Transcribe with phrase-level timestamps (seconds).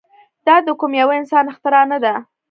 [0.47, 2.13] دا د کوم يوه انسان اختراع نه ده.